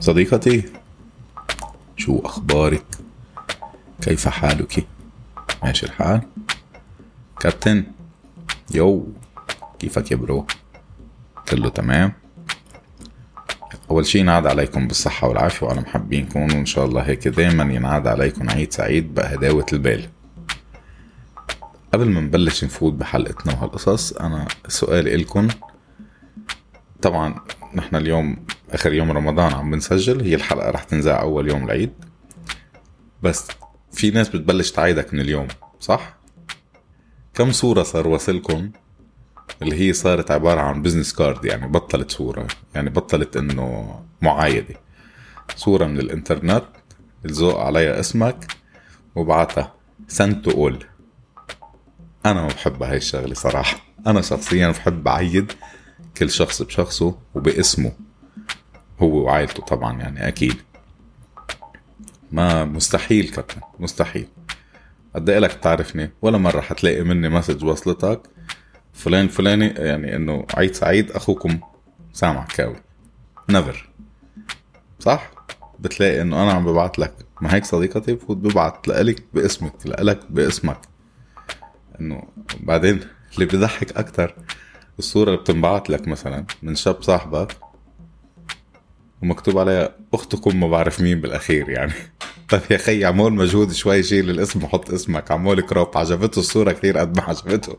صديقتي 0.00 0.62
شو 1.96 2.20
أخبارك؟ 2.24 2.84
كيف 4.02 4.28
حالك؟ 4.28 4.86
ماشي 5.62 5.86
الحال؟ 5.86 6.20
كابتن 7.40 7.84
يو 8.74 9.06
كيفك 9.78 10.10
يا 10.10 10.16
برو؟ 10.16 10.46
كله 11.48 11.68
تمام؟ 11.68 12.12
أول 13.90 14.06
شي 14.06 14.18
ينعاد 14.18 14.46
عليكم 14.46 14.86
بالصحة 14.88 15.28
والعافية 15.28 15.66
وأنا 15.66 15.80
محبينكم 15.80 16.42
وإن 16.42 16.66
شاء 16.66 16.84
الله 16.84 17.02
هيك 17.02 17.28
دايما 17.28 17.74
ينعاد 17.74 18.06
عليكم 18.06 18.50
عيد 18.50 18.72
سعيد 18.72 19.14
بهداوة 19.14 19.66
البال 19.72 20.06
قبل 21.94 22.08
ما 22.10 22.20
نبلش 22.20 22.64
نفوت 22.64 22.92
بحلقتنا 22.92 23.52
وهالقصص 23.52 24.12
أنا 24.12 24.48
سؤالي 24.68 25.14
إلكن 25.14 25.48
طبعا 27.02 27.34
نحن 27.74 27.96
اليوم 27.96 28.36
آخر 28.70 28.92
يوم 28.92 29.12
رمضان 29.12 29.52
عم 29.52 29.70
بنسجل 29.70 30.20
هي 30.22 30.34
الحلقة 30.34 30.70
رح 30.70 30.82
تنذاع 30.84 31.20
أول 31.20 31.48
يوم 31.48 31.64
العيد. 31.64 31.92
بس 33.22 33.48
في 33.92 34.10
ناس 34.10 34.28
بتبلش 34.28 34.70
تعايدك 34.70 35.14
من 35.14 35.20
اليوم 35.20 35.48
صح؟ 35.80 36.14
كم 37.34 37.52
صورة 37.52 37.82
صار 37.82 38.08
وصلكم؟ 38.08 38.70
اللي 39.62 39.80
هي 39.80 39.92
صارت 39.92 40.30
عبارة 40.30 40.60
عن 40.60 40.82
business 40.82 41.12
card 41.12 41.44
يعني 41.44 41.66
بطلت 41.68 42.10
صورة 42.10 42.46
يعني 42.74 42.90
بطلت 42.90 43.36
إنه 43.36 44.00
معايدة. 44.22 44.74
صورة 45.56 45.86
من 45.86 45.98
الإنترنت 46.00 46.64
لزوق 47.24 47.60
عليها 47.60 48.00
اسمك 48.00 48.46
وبعتها 49.14 49.74
send 50.08 50.48
all 50.48 50.84
أنا 52.26 52.42
ما 52.42 52.48
بحب 52.48 52.82
هاي 52.82 52.96
الشغلة 52.96 53.34
صراحة. 53.34 53.76
أنا 54.06 54.20
شخصيا 54.20 54.68
بحب 54.70 55.08
أعيد 55.08 55.52
كل 56.16 56.30
شخص 56.30 56.62
بشخصه 56.62 57.18
وباسمه 57.34 57.92
هو 59.00 59.24
وعائلته 59.24 59.62
طبعا 59.62 60.00
يعني 60.00 60.28
أكيد. 60.28 60.56
ما 62.32 62.64
مستحيل 62.64 63.28
كابتن 63.28 63.60
مستحيل. 63.78 64.28
قد 65.14 65.30
إيه 65.30 65.38
لك 65.38 65.52
تعرفني 65.52 66.10
ولا 66.22 66.38
مرة 66.38 66.60
حتلاقي 66.60 67.02
مني 67.02 67.28
مسج 67.28 67.64
وصلتك. 67.64 68.20
فلان 68.92 69.28
فلاني 69.28 69.66
يعني 69.66 70.16
إنه 70.16 70.46
عيد 70.54 70.74
سعيد 70.74 71.10
أخوكم 71.10 71.60
سامع 72.12 72.44
كاوي. 72.44 72.76
نيفر 73.50 73.90
صح؟ 74.98 75.30
بتلاقي 75.78 76.22
إنه 76.22 76.42
أنا 76.42 76.52
عم 76.52 76.64
ببعت 76.64 76.98
لك. 76.98 77.14
ما 77.40 77.54
هيك 77.54 77.64
صديقتي؟ 77.64 78.14
بفوت 78.14 78.36
ببعت 78.36 78.88
لك 78.88 79.24
باسمك 79.34 79.72
لك 79.86 80.20
باسمك. 80.30 80.80
إنه 82.00 82.22
بعدين 82.60 83.00
اللي 83.34 83.46
بضحك 83.46 83.96
أكتر 83.96 84.34
الصورة 85.00 85.28
اللي 85.30 85.40
بتنبعت 85.40 85.90
لك 85.90 86.08
مثلا 86.08 86.44
من 86.62 86.74
شاب 86.74 87.02
صاحبك 87.02 87.56
ومكتوب 89.22 89.58
عليها 89.58 89.96
أختكم 90.14 90.60
ما 90.60 90.68
بعرف 90.68 91.00
مين 91.00 91.20
بالأخير 91.20 91.68
يعني. 91.68 91.92
طيب 92.50 92.60
يا 92.70 92.76
خي 92.76 93.04
عمول 93.04 93.32
مجهود 93.32 93.72
شوي 93.72 94.02
شيل 94.02 94.30
الاسم 94.30 94.64
وحط 94.64 94.90
اسمك. 94.90 95.30
عمول 95.30 95.60
كروب 95.60 95.98
عجبته 95.98 96.38
الصورة 96.38 96.72
كثير 96.72 96.98
قد 96.98 97.16
ما 97.16 97.22
عجبته. 97.22 97.76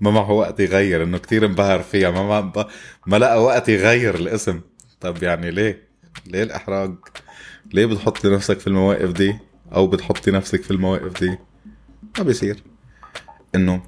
ما 0.00 0.10
معه 0.10 0.30
وقت 0.30 0.60
يغير 0.60 1.02
إنه 1.02 1.18
كثير 1.18 1.46
انبهر 1.46 1.82
فيها. 1.82 2.10
ما 2.10 2.40
ما, 2.40 2.66
ما 3.06 3.16
لقى 3.16 3.44
وقت 3.44 3.68
يغير 3.68 4.14
الاسم. 4.14 4.60
طب 5.00 5.22
يعني 5.22 5.50
ليه؟ 5.50 5.88
ليه 6.26 6.42
الإحراج؟ 6.42 6.94
ليه 7.72 7.86
بتحطي 7.86 8.28
نفسك 8.28 8.60
في 8.60 8.66
المواقف 8.66 9.12
دي؟ 9.12 9.38
أو 9.74 9.86
بتحطي 9.86 10.30
نفسك 10.30 10.62
في 10.62 10.70
المواقف 10.70 11.20
دي؟ 11.20 11.38
ما 12.18 12.24
بيصير. 12.24 12.62
إنه 13.54 13.82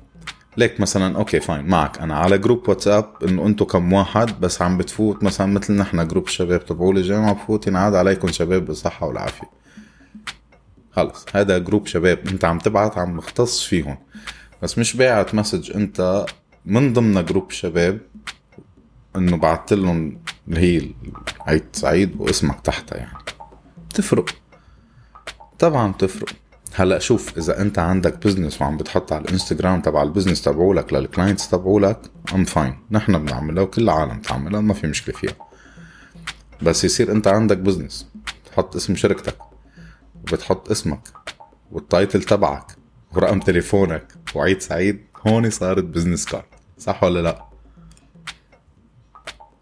ليك 0.58 0.80
مثلا 0.80 1.16
okay 1.16 1.40
fine 1.40 1.64
معك. 1.64 1.98
أنا 1.98 2.16
على 2.16 2.38
group 2.38 2.68
واتساب 2.68 3.12
إنه 3.22 3.46
أنتم 3.46 3.64
كم 3.64 3.92
واحد 3.92 4.40
بس 4.40 4.62
عم 4.62 4.78
بتفوت 4.78 5.22
مثلا 5.22 5.46
مثل 5.46 5.72
نحن 5.72 6.08
group 6.08 6.26
الشباب 6.26 6.66
تبعوا 6.66 6.92
الجامعة 6.92 7.32
بفوت 7.32 7.66
ينعاد 7.66 7.94
عليكم 7.94 8.28
شباب 8.28 8.66
بالصحة 8.66 9.06
والعافية. 9.06 9.50
خلص 10.92 11.26
هذا 11.34 11.58
group 11.58 11.86
شباب. 11.86 12.28
أنت 12.28 12.44
عم 12.44 12.58
تبعت 12.58 12.98
عم 12.98 13.16
مختص 13.16 13.64
فيهم. 13.64 13.98
بس 14.62 14.78
مش 14.78 14.96
باعت 14.96 15.34
message. 15.34 15.76
أنت 15.76 16.26
من 16.64 16.92
ضمن 16.92 17.24
group 17.24 17.50
شباب 17.50 17.98
إنه 19.16 19.36
بعت 19.36 19.72
لهم 19.72 20.18
اللي 20.48 20.60
هي 20.60 20.90
عيد 21.40 21.64
سعيد 21.72 22.20
واسمك 22.20 22.60
تحتها 22.60 22.96
يعني. 22.96 23.18
بتفرق 23.90 24.30
طبعا 25.58 25.92
بتفرق 25.92 26.28
هلا 26.74 26.98
شوف 26.98 27.38
إذا 27.38 27.60
أنت 27.60 27.78
عندك 27.78 28.26
business 28.26 28.62
وعم 28.62 28.76
بتحط 28.76 29.12
على 29.12 29.24
الانستغرام 29.24 29.80
تبع 29.80 30.02
ال 30.02 30.07
business 30.07 30.42
تبعولك 30.42 30.92
لل 30.92 31.05
clients 31.05 31.48
تبعولك 31.48 32.00
I'm 32.34 32.44
fine 32.44 32.78
نحن 32.90 33.18
بنعملها 33.18 33.62
وكل 33.62 33.82
العالم 33.82 34.18
بتعملها 34.18 34.60
ما 34.60 34.74
في 34.74 34.86
مشكلة 34.86 35.14
فيها. 35.14 35.34
بس 36.62 36.84
يصير 36.84 37.12
أنت 37.12 37.28
عندك 37.28 37.58
business 37.58 38.06
تحط 38.50 38.76
اسم 38.76 38.96
شركتك 38.96 39.36
وبتحط 40.14 40.70
اسمك 40.70 41.00
وال 41.72 41.87
title 41.87 42.22
تبعك 42.22 42.66
ورقم 43.12 43.40
تليفونك 43.40 44.12
وعيد 44.34 44.60
سعيد 44.60 45.04
هون 45.26 45.50
صارت 45.50 45.84
business 45.84 46.24
card 46.24 46.44
صح 46.78 47.04
ولا 47.04 47.20
لا؟ 47.22 47.44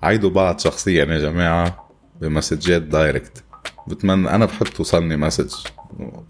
عيدوا 0.03 0.31
بعض 0.31 0.59
شخصيا 0.59 1.05
يا 1.05 1.19
جماعة 1.19 1.89
بمسجات 2.21 2.83
direct 2.83 3.45
بتمنى 3.87 4.31
أنا 4.31 4.45
بحب 4.45 4.67
توصلني 4.67 5.17
message 5.17 5.55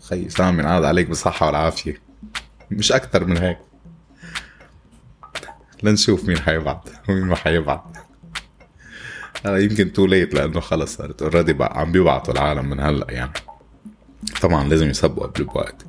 خي 0.08 0.28
سامي 0.28 0.62
نعاد 0.62 0.84
عليك 0.84 1.08
بالصحة 1.08 1.46
والعافية. 1.46 2.00
مش 2.70 2.92
أكتر 2.92 3.24
من 3.24 3.36
هيك. 3.36 3.58
لنشوف 5.82 6.24
مين 6.24 6.38
حيبعت 6.38 6.88
ومين 7.08 7.24
ما 7.24 7.36
حيبعت 7.36 7.84
هلا 9.44 9.58
يمكن 9.58 9.92
too 9.92 10.06
late 10.06 10.34
لأنه 10.34 10.60
خلص 10.60 10.96
صارت 10.96 11.22
already 11.22 11.56
عم 11.60 11.92
بيبعتوا 11.92 12.34
العالم 12.34 12.70
من 12.70 12.80
هلأ 12.80 13.06
يعني. 13.08 13.32
طبعا 14.42 14.68
لازم 14.68 14.90
يسبقوا 14.90 15.26
قبل 15.26 15.44
بوقت 15.44 15.86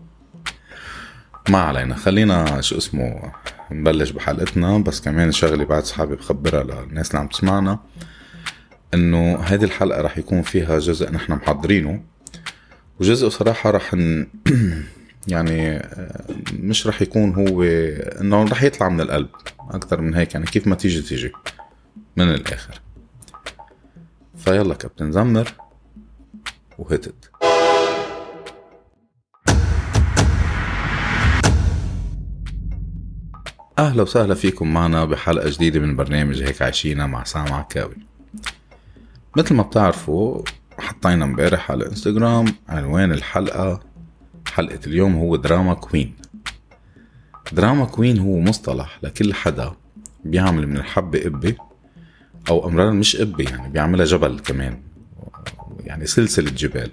ما 1.50 1.58
علينا. 1.58 1.96
خلينا 1.96 2.62
شو 2.62 2.78
اسمه 2.78 3.32
نبلش 3.72 4.09
بحلقتنا. 4.09 4.78
بس 4.78 5.02
كمان 5.02 5.32
شغلة 5.32 5.66
بعد 5.66 5.84
صحابي 5.84 6.16
بخبرها 6.16 6.64
للناس 6.64 7.09
اللي 7.09 7.20
عم 7.20 7.28
تسمعنا 7.28 7.80
إنه 8.94 9.40
هذه 9.40 9.64
الحلقة 9.64 10.02
رح 10.02 10.18
يكون 10.18 10.42
فيها 10.42 10.80
جزء 10.80 11.12
نحن 11.12 11.34
محضرينه. 11.34 12.04
وجزء 13.00 13.30
صراحة 13.30 13.72
رح 13.72 13.94
ن... 13.94 14.28
يعني 15.28 15.78
آه، 15.78 16.25
مش 16.53 16.88
رح 16.88 17.02
يكون 17.02 17.35
هو 17.35 17.63
إنه 18.22 18.44
رح 18.44 18.63
يطلع 18.63 18.90
من 18.90 19.02
القلب 19.02 19.30
أكثر 19.69 20.02
من 20.02 20.16
هيك 20.16 20.34
يعني 20.34 20.46
كيف 20.46 20.68
ما 20.68 20.75
تيجي 20.75 21.02
تيجي 21.02 21.31
من 22.18 22.30
الآخر. 22.30 22.81
فيلا 24.38 24.74
كابتن 24.74 25.12
زمر 25.12 25.53
وهتت 26.80 27.31
أهلا 33.79 34.02
وسهلا 34.02 34.35
فيكم 34.35 34.74
معنا 34.74 35.06
بحلقة 35.06 35.50
جديدة 35.50 35.79
من 35.79 35.96
برنامج 35.96 36.44
هيك 36.44 36.62
عايشينا 36.62 37.08
مع 37.08 37.24
سام 37.24 37.53
عكاوي 37.53 37.96
مثل 39.38 39.56
ما 39.56 39.64
بتعرفوا 39.64 40.41
حطينا 40.88 41.25
امبارح 41.25 41.72
على 41.72 41.84
الانستغرام 41.84 42.46
عنوان 42.70 43.12
الحلقة 43.12 43.80
حلقة 44.48 44.80
اليوم 44.88 45.16
هو 45.16 45.36
drama 45.35 45.74
queen. 45.74 46.16
drama 47.52 47.85
queen 47.85 48.19
هو 48.20 48.40
مصطلح 48.40 49.00
لكل 49.03 49.34
حدا 49.34 49.72
بيعمل 50.26 50.68
من 50.68 50.78
الحبة 50.78 51.20
قبة 51.20 51.56
أو 52.50 52.68
أمرار 52.68 52.92
مش 52.92 53.16
قبة 53.16 53.44
يعني 53.44 53.70
بيعملها 53.70 54.06
جبل 54.06 54.40
كمان 54.40 54.81
يعني 55.80 56.06
سلسلة 56.06 56.52
جبال. 56.52 56.92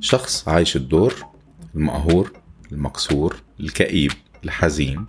شخص 0.00 0.48
عايش 0.48 0.76
الدور 0.76 1.14
المقهور 1.74 2.32
المكسور 2.72 3.36
الكئيب 3.60 4.12
الحزين 4.44 5.06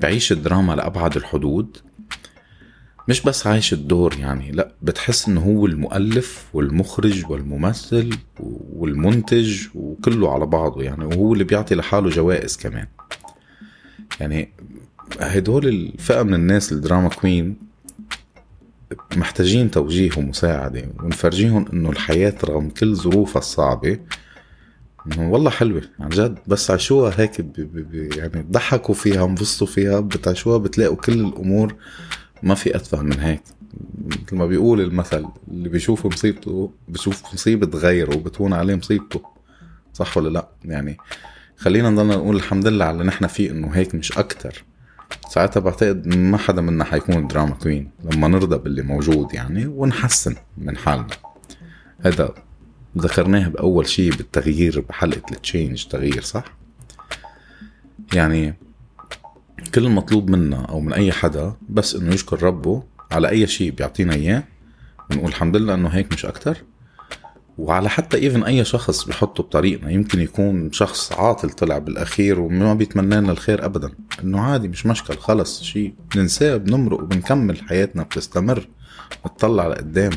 بعيش 0.00 0.32
الدراما 0.32 0.72
لأبعد 0.72 1.16
الحدود 1.16 1.76
مش 3.08 3.22
بس 3.22 3.46
عايش 3.46 3.72
الدور 3.72 4.14
يعني 4.18 4.52
لا 4.52 4.72
بتحس 4.82 5.28
انه 5.28 5.40
هو 5.40 5.66
المؤلف 5.66 6.44
والمخرج 6.54 7.30
والممثل 7.30 8.10
والمنتج 8.72 9.66
وكله 9.74 10.32
على 10.34 10.46
بعضه 10.46 10.82
يعني 10.82 11.04
وهو 11.04 11.32
اللي 11.32 11.44
بيعطي 11.44 11.74
لحاله 11.74 12.10
جوائز 12.10 12.56
كمان. 12.56 12.86
يعني 14.20 14.52
هدول 15.20 15.68
الفئة 15.68 16.22
من 16.22 16.34
الناس 16.34 16.72
ال 16.72 16.78
drama 16.78 17.08
queen 17.08 17.56
محتاجين 19.16 19.70
توجيه 19.70 20.10
ومساعدة 20.16 20.88
ونفرجيهم 21.02 21.66
إنه 21.72 21.90
الحياة 21.90 22.34
رغم 22.44 22.68
كل 22.68 22.94
ظروفها 22.96 23.38
الصعبة 23.40 23.98
إنه 25.06 25.30
والله 25.30 25.50
حلوة. 25.50 25.82
عن 26.00 26.08
جد 26.08 26.38
بس 26.46 26.70
عيشوها 26.70 27.12
هيك 27.20 27.40
be 27.40 27.64
happy 27.64 28.08
يعني 28.16 28.46
ضحكوا 28.50 28.94
فيها 28.94 29.24
انبسطوا 29.24 29.66
فيها 29.66 30.00
بتعيشوها 30.00 30.58
بتلاقوا 30.58 30.96
كل 30.96 31.12
الأمور 31.20 31.74
ما 32.42 32.54
في 32.54 32.76
اتفه 32.76 33.02
من 33.02 33.20
هيك. 33.20 33.42
مثل 34.04 34.36
ما 34.36 34.46
بيقول 34.46 34.80
المثل 34.80 35.26
اللي 35.48 35.68
بيشوف 35.68 36.06
مصيبته 36.06 36.72
بشوف 36.88 37.34
مصيبة 37.34 37.78
غيره 37.78 38.16
وبتهون 38.16 38.52
عليه 38.52 38.74
مصيبته. 38.74 39.22
صح 39.92 40.16
ولا 40.16 40.28
لا؟ 40.28 40.48
يعني 40.64 40.96
خلينا 41.56 41.90
نضلنا 41.90 42.16
نقول 42.16 42.36
الحمد 42.36 42.66
لله 42.66 42.84
على 42.84 42.92
اللي 42.94 43.04
نحن 43.04 43.26
فيه 43.26 43.50
إنه 43.50 43.68
هيك 43.68 43.94
مش 43.94 44.18
أكتر. 44.18 44.64
ساعتها 45.28 45.60
بعتقد 45.60 46.16
ما 46.16 46.38
حدا 46.38 46.62
منا 46.62 46.84
حيكون 46.84 47.26
drama 47.26 47.54
queen 47.54 47.90
لما 48.04 48.28
نرضى 48.28 48.58
باللي 48.58 48.82
موجود 48.82 49.34
يعني 49.34 49.66
ونحسن 49.66 50.34
من 50.58 50.76
حالنا. 50.76 51.06
هذا 52.00 52.34
ذكرناه 52.98 53.48
بأول 53.48 53.88
شيء 53.88 54.12
بالتغيير 54.12 54.80
بحلقة 54.80 55.32
ال 55.32 55.39
change 55.39 55.84
تغيير 55.84 56.22
صح؟ 56.22 56.44
يعني 58.14 58.54
كل 59.74 59.86
المطلوب 59.86 60.30
منا 60.30 60.64
أو 60.64 60.80
من 60.80 60.92
أي 60.92 61.12
حدا 61.12 61.54
بس 61.68 61.94
إنه 61.94 62.14
يشكر 62.14 62.42
ربه 62.42 62.82
على 63.10 63.28
أي 63.28 63.46
شيء 63.46 63.70
بيعطينا 63.70 64.14
إياه 64.14 64.44
بنقول 65.10 65.28
الحمد 65.28 65.56
لله 65.56 65.74
إنه 65.74 65.88
هيك 65.88 66.12
مش 66.12 66.26
أكتر. 66.26 66.64
وعلى 67.58 67.90
حتى 67.90 68.16
ايفن 68.16 68.42
أي 68.44 68.64
شخص 68.64 69.04
بحطه 69.04 69.42
بطريقنا 69.42 69.90
يمكن 69.90 70.20
يكون 70.20 70.72
شخص 70.72 71.12
عاطل 71.12 71.50
طلع 71.50 71.78
بالأخير 71.78 72.40
وما 72.40 72.74
بيتمنى 72.74 73.16
لنا 73.16 73.32
الخير 73.32 73.64
ابدا. 73.64 73.90
إنه 74.24 74.40
عادي 74.40 74.68
مش 74.68 74.86
مشكل 74.86 75.16
خلص 75.18 75.62
شيء. 75.62 75.94
بننساه 76.14 76.56
بنمرق 76.56 77.00
وبنكمل 77.00 77.62
حياتنا 77.62 78.02
بتستمر 78.02 78.68
بتطلع 79.24 79.66
لقدام. 79.66 80.12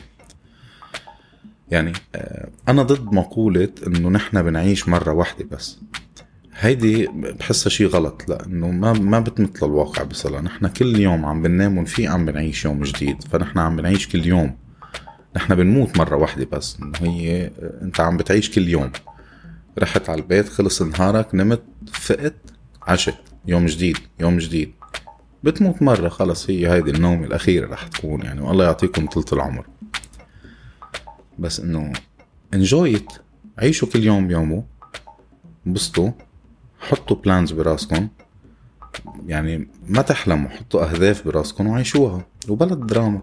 يعني 1.71 1.93
آه، 2.15 2.49
أنا 2.67 2.83
ضد 2.83 3.13
مقولة 3.13 3.69
إنه 3.87 4.09
نحن 4.09 4.43
بنعيش 4.43 4.89
مرة 4.89 5.11
واحدة 5.13 5.45
بس. 5.51 5.79
هيدي 6.59 7.07
بحسها 7.07 7.69
شيء 7.69 7.87
غلط 7.87 8.29
لأنه 8.29 8.71
ما 8.71 8.93
ما 8.93 9.19
بتمثل 9.19 9.65
الواقع 9.65 10.03
بصلا 10.03 10.41
نحن 10.41 10.67
كل 10.67 10.99
يوم 10.99 11.25
عم 11.25 11.41
بننام 11.41 11.77
ونفيق 11.77 12.11
عم 12.11 12.25
بنعيش 12.25 12.65
يوم 12.65 12.83
جديد 12.83 13.23
فنحن 13.23 13.59
عم 13.59 13.75
بنعيش 13.75 14.07
كل 14.07 14.25
يوم. 14.25 14.57
نحن 15.35 15.55
بنموت 15.55 15.97
مرة 15.97 16.15
واحدة 16.15 16.47
بس 16.51 16.77
هي 16.99 17.51
أنت 17.81 17.99
عم 17.99 18.17
بتعيش 18.17 18.49
كل 18.51 18.69
يوم. 18.69 18.91
رحت 19.79 20.09
على 20.09 20.21
البيت 20.21 20.49
خلص 20.49 20.81
نهارك 20.81 21.35
نمت 21.35 21.63
فقت 21.91 22.35
عشت. 22.87 23.17
يوم 23.45 23.65
جديد 23.65 23.97
يوم 24.19 24.37
جديد. 24.37 24.71
بتموت 25.43 25.81
مرة 25.81 26.09
خلص 26.09 26.49
هي 26.49 26.71
هيدي 26.71 26.91
النوم 26.91 27.23
الأخيرة 27.23 27.67
رح 27.73 27.87
تكون 27.87 28.21
يعني 28.21 28.41
والله 28.41 28.65
يعطيكم 28.65 29.05
طولة 29.05 29.27
العمر. 29.33 29.65
بس 31.39 31.59
إنه 31.59 31.93
enjoy 32.53 32.95
it 32.95 33.11
عيشوا 33.59 33.87
كل 33.87 34.03
يوم 34.03 34.27
بيومه 34.27 34.63
انبسطوا. 35.67 36.11
حطوا 36.85 37.17
plans 37.17 37.51
براسكم. 37.51 38.07
يعني 39.25 39.67
ما 39.87 40.01
تحلموا 40.01 40.49
حطوا 40.49 40.91
أهداف 40.91 41.25
براسكم 41.25 41.67
وعيشوها. 41.67 42.25
وبلا 42.49 42.75
دراما. 42.75 43.21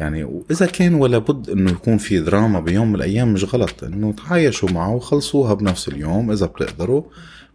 يعني 0.00 0.24
وإذا 0.24 0.66
كان 0.66 0.94
ولا 0.94 1.18
بد 1.18 1.50
إنه 1.50 1.70
يكون 1.70 1.98
في 1.98 2.20
دراما 2.20 2.60
بيوم 2.60 2.88
من 2.88 2.94
الأيام 2.94 3.32
مش 3.32 3.54
غلط. 3.54 3.84
إنه 3.84 4.12
تعايشوا 4.12 4.70
معه 4.70 4.94
وخلصوها 4.94 5.54
بنفس 5.54 5.88
اليوم 5.88 6.30
إذا 6.30 6.46
بتقدروا. 6.46 7.02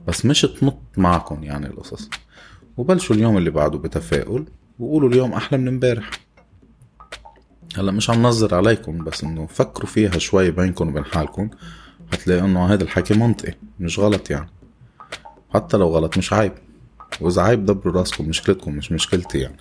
بس 0.08 0.26
مش 0.26 0.42
تمط 0.42 0.80
معكم 0.98 1.44
يعني 1.44 1.68
القصص. 1.68 2.10
وبلشوا 2.78 3.16
اليوم 3.16 3.38
اللي 3.38 3.50
بعده 3.50 3.78
بتفاؤل. 3.78 4.46
وقولوا 4.80 5.10
اليوم 5.10 5.34
أحلى 5.34 5.58
من 5.58 5.68
إمبارح. 5.68 6.10
هلأ 7.78 7.92
مش 7.92 8.10
عم 8.10 8.24
نظر 8.24 8.56
عليكم 8.56 9.04
بس 9.04 9.24
إنه 9.24 9.46
فكروا 9.46 9.88
فيها 9.88 10.18
شوي 10.18 10.52
بينكم 10.52 10.88
وبين 10.88 11.06
حالكم. 11.06 11.50
هتلاقي 12.14 12.42
إنه 12.46 12.66
هذا 12.66 12.84
الحكي 12.84 13.14
منطقي 13.14 13.54
مش 13.80 14.00
غلط 14.00 14.30
يعني. 14.30 14.50
حتى 15.54 15.78
لو 15.78 15.88
غلط 15.88 16.18
مش 16.18 16.34
عيب. 16.34 16.52
وإذا 17.22 17.42
عيب 17.42 17.66
دبروا 17.66 17.94
راسكم 17.94 18.30
مشكلتكم 18.30 18.76
مش 18.76 18.92
مشكلتي 18.92 19.40
يعني. 19.40 19.58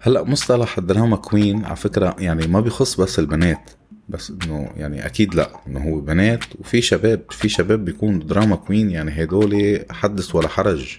هلأ 0.00 0.22
مصطلح 0.22 0.78
ال 0.78 0.84
drama 0.84 1.16
queen 1.16 1.64
على 1.64 1.76
فكرة 1.76 2.16
يعني 2.18 2.46
ما 2.46 2.60
بيخص 2.60 3.00
بس 3.00 3.18
البنات 3.18 3.70
بس 4.08 4.30
إنه 4.30 4.70
يعني 4.76 5.06
أكيد 5.06 5.34
لأ 5.34 5.50
إنه 5.66 5.80
هو 5.90 6.00
بنات. 6.00 6.44
وفي 6.60 6.82
شباب 6.82 7.22
في 7.30 7.48
شباب 7.48 7.84
بيكون 7.84 8.18
drama 8.26 8.56
queen 8.56 8.90
يعني 8.90 9.22
هدول 9.22 9.84
حدث 9.90 10.34
ولا 10.34 10.48
حرج. 10.48 10.98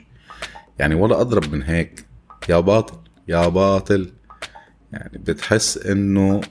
يعني 0.79 0.95
ولا 0.95 1.21
أضرب 1.21 1.53
من 1.53 1.63
هيك. 1.63 2.05
يا 2.49 2.59
باطل 2.59 2.97
يا 3.27 3.47
باطل. 3.47 4.11
يعني 4.91 5.17
بتحس 5.17 5.77
إنه 5.77 6.41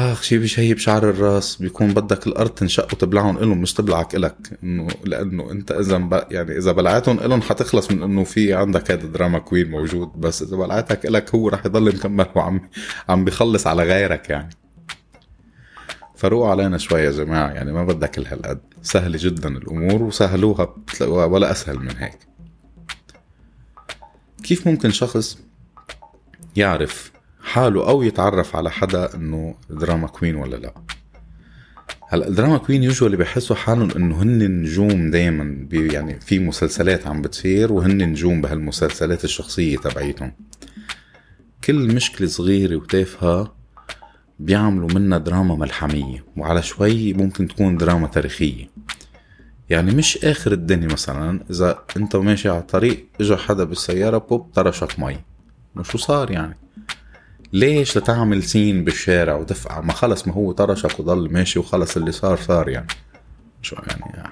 آخ 0.00 0.22
شي 0.22 0.38
بشي 0.38 0.74
بشعر 0.74 1.10
الراس 1.10 1.56
بيكون 1.56 1.94
بدك 1.94 2.26
الأرض 2.26 2.50
تنشق 2.50 2.84
وتبلعهم 2.84 3.38
إلهم 3.38 3.62
مش 3.62 3.74
تبلعك 3.74 4.14
إلك 4.14 4.58
إنه 4.62 4.88
لأنه 5.04 5.50
أنت 5.50 5.72
إذا 5.72 6.26
يعني 6.30 6.58
إذا 6.58 6.72
بلعتهم 6.72 7.18
إلهم 7.18 7.42
حتخلص 7.42 7.90
من 7.90 8.02
إنه 8.02 8.24
في 8.24 8.54
عندك 8.54 8.90
هذا 8.90 9.06
drama 9.06 9.38
queen 9.38 9.70
موجود 9.70 10.08
بس 10.16 10.42
إذا 10.42 10.56
بلعتك 10.56 11.06
إلك 11.06 11.34
هو 11.34 11.48
رح 11.48 11.66
يضل 11.66 11.96
مكمل 11.96 12.26
وعم 12.34 12.60
عم 13.08 13.24
بيخلص 13.24 13.66
على 13.66 13.82
غيرك 13.82 14.30
يعني. 14.30 14.50
فروقوا 16.16 16.50
علينا 16.50 16.78
شوي 16.78 17.00
يا 17.00 17.10
جماعة 17.10 17.50
يعني 17.50 17.72
ما 17.72 17.84
بدك 17.84 18.10
كل 18.10 18.26
هالقد 18.26 18.60
سهلة 18.82 19.18
جدا 19.20 19.48
الأمور 19.48 20.02
وسهلوها 20.02 20.74
ولا 21.00 21.50
أسهل 21.50 21.78
من 21.78 21.96
هيك. 21.98 22.18
كيف 24.42 24.66
ممكن 24.66 24.90
شخص 24.90 25.38
يعرف 26.56 27.19
حاله 27.50 27.88
أو 27.88 28.02
يتعرف 28.02 28.56
على 28.56 28.70
حدا 28.70 29.14
إنه 29.14 29.54
drama 29.70 30.06
queen 30.06 30.34
ولا 30.34 30.56
لا. 30.56 30.74
هلا 32.08 32.28
ال 32.28 32.33
drama 32.33 32.58
queen 32.58 32.82
usually 32.82 33.16
بحسوا 33.16 33.56
حالهم 33.56 33.90
إنه 33.90 34.22
هن 34.22 34.62
نجوم 34.62 35.10
دائما 35.10 35.66
يعني 35.72 36.20
في 36.20 36.38
مسلسلات 36.38 37.06
عم 37.06 37.22
بتصير 37.22 37.72
وهن 37.72 38.08
نجوم 38.08 38.40
بهالمسلسلات 38.40 39.24
الشخصية 39.24 39.76
تبعيتهم. 39.76 40.32
كل 41.64 41.94
مشكلة 41.94 42.28
صغيرة 42.28 42.76
وتافهة 42.76 43.54
بيعملوا 44.38 44.88
منها 44.94 45.18
دراما 45.18 45.54
ملحمية 45.54 46.24
وعلى 46.36 46.62
شوي 46.62 47.12
ممكن 47.12 47.48
تكون 47.48 47.76
دراما 47.76 48.06
تاريخية. 48.06 48.66
يعني 49.70 49.94
مش 49.94 50.24
آخر 50.24 50.52
الدنيا 50.52 50.88
مثلا 50.88 51.40
إذا 51.50 51.78
أنت 51.96 52.16
ماشي 52.16 52.48
على 52.48 52.58
الطريق 52.58 53.06
اجى 53.20 53.36
حدا 53.36 53.64
بالسيارة 53.64 54.18
بوب 54.18 54.50
طرشك 54.54 54.98
مي. 54.98 55.16
شو 55.82 55.98
صار 55.98 56.30
يعني؟ 56.30 56.56
ليش 57.52 57.98
لتعمل 57.98 58.42
سين 58.42 58.84
بالشارع 58.84 59.34
وتفقع 59.34 59.80
ما 59.80 59.92
خلص 59.92 60.28
ما 60.28 60.34
هو 60.34 60.52
طرشك 60.52 61.00
وضل 61.00 61.32
ماشي 61.32 61.58
وخلص 61.58 61.96
اللي 61.96 62.12
صار 62.12 62.36
صار 62.36 62.68
يعني. 62.68 62.86
شو 63.62 63.76
يعني؟ 63.86 64.24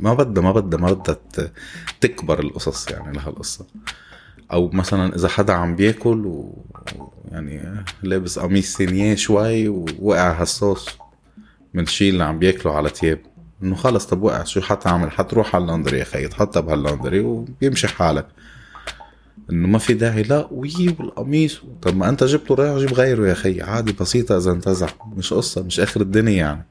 ما 0.00 0.14
بدها 0.14 0.42
ما 0.44 0.52
بدها 0.52 0.80
ما 0.80 0.92
بدها 0.92 1.16
تكبر 2.00 2.40
القصص 2.40 2.90
يعني 2.90 3.12
لهالقصة. 3.16 3.66
أو 4.52 4.70
مثلا 4.72 5.14
إذا 5.14 5.28
حدا 5.28 5.52
عم 5.52 5.76
بياكل 5.76 6.26
ويعني 6.26 7.84
لابس 8.02 8.38
قميص 8.38 8.76
سينية 8.76 9.14
شوي 9.14 9.68
ووقع 9.68 10.40
هالصوص 10.40 10.88
من 11.74 11.82
الشيء 11.82 12.12
اللي 12.12 12.24
عم 12.24 12.38
بياكله 12.38 12.72
على 12.74 12.90
تياب. 12.90 13.20
إنه 13.62 13.74
خلص 13.74 14.06
طب 14.06 14.22
وقع 14.22 14.44
شو 14.44 14.60
حتعمل؟ 14.60 15.10
حتروح 15.10 15.54
على 15.54 15.64
اللندري 15.64 15.98
يا 15.98 16.04
خي 16.04 16.28
تحطها 16.28 16.60
بهاللندري 16.60 17.20
وبيمشي 17.20 17.88
حالك. 17.88 18.26
إنه 19.50 19.68
ما 19.68 19.78
في 19.78 19.94
داعي. 19.94 20.22
لا 20.22 20.48
ويجيب 20.50 21.00
القميص. 21.00 21.60
طب 21.82 21.96
ما 21.96 22.08
أنت 22.08 22.24
جبته 22.24 22.54
رايح 22.54 22.78
جيب 22.78 22.92
غيره 22.92 23.28
يا 23.28 23.34
خي 23.34 23.62
عادي 23.62 23.92
بسيطة 23.92 24.36
إذا 24.36 24.52
انتزع. 24.52 24.88
مش 25.16 25.32
قصة 25.32 25.62
مش 25.62 25.80
آخر 25.80 26.00
الدنيا 26.00 26.36
يعني. 26.36 26.66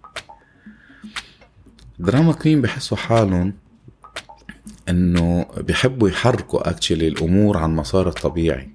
drama 1.99 2.33
queen 2.33 2.61
بحسوا 2.61 2.97
حالهم 2.97 3.53
إنه 4.89 5.45
بيحبوا 5.57 6.09
يحركوا 6.09 6.69
actually 6.69 7.07
الأمور 7.07 7.57
عن 7.57 7.75
مسار 7.75 8.07
الطبيعي. 8.07 8.69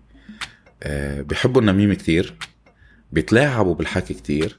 أه 0.82 1.22
بيحبوا 1.22 1.60
النميمة 1.60 1.94
كتير. 1.94 2.34
بيتلاعبوا 3.12 3.74
بالحكي 3.74 4.14
كتير. 4.14 4.58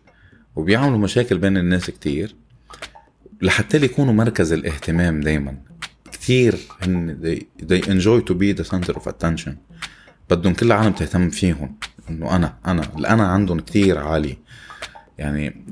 وبيعملوا 0.56 0.98
مشاكل 0.98 1.38
بين 1.38 1.58
الناس 1.58 1.92
كتير. 1.92 2.36
لحتى 3.42 3.78
يكونوا 3.78 4.14
مركز 4.14 4.54
الاهتمام 4.54 5.22
دايما. 5.22 5.58
كثير 6.24 6.56
هن 6.82 7.20
they, 7.22 7.64
they 7.66 7.82
enjoy 7.82 8.22
to 8.30 8.34
be 8.34 8.54
the 8.54 8.64
center 8.64 8.94
of 8.94 9.08
attention. 9.08 9.52
بدهم 10.30 10.54
كل 10.54 10.66
العالم 10.66 10.92
تهتم 10.92 11.30
فيهم. 11.30 11.76
إنه 12.10 12.36
أنا 12.36 12.58
أنا 12.66 12.90
الانا 12.98 13.28
عندهم 13.28 13.60
كثير 13.60 13.98
عالي. 13.98 14.38
يعني 15.18 15.66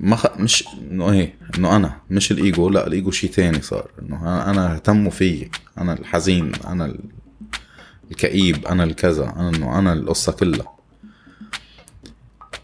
ما 0.00 0.16
خ... 0.16 0.26
مش 0.38 0.64
إنه 0.90 1.10
إيه 1.10 1.34
إنه 1.58 1.76
أنا 1.76 2.00
مش 2.10 2.32
الإيجو 2.32 2.68
لا 2.68 2.86
الإيجو 2.86 3.10
شيء 3.10 3.30
تاني 3.30 3.62
صار. 3.62 3.90
إنه 4.02 4.50
أنا 4.50 4.74
اهتموا 4.74 5.10
فيي. 5.10 5.50
أنا 5.78 5.92
الحزين 5.92 6.52
أنا 6.66 6.96
الكئيب 8.10 8.66
أنا 8.66 8.84
الكذا 8.84 9.24
أنا 9.36 9.48
إنه 9.48 9.78
أنا 9.78 9.92
القصة 9.92 10.32
كلها. 10.32 10.74